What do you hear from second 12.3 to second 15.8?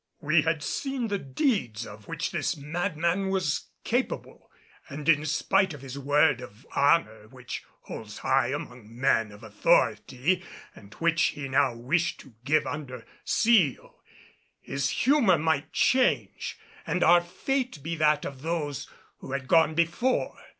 give under seal, his humor might